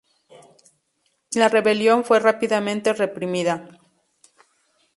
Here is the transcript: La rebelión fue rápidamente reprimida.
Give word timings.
La 1.35 1.47
rebelión 1.47 2.03
fue 2.03 2.17
rápidamente 2.19 2.91
reprimida. 2.91 3.69